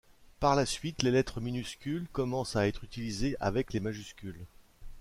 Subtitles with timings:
[0.39, 4.47] Par la suite, les lettres minuscules commencent à être utilisées avec les majuscules.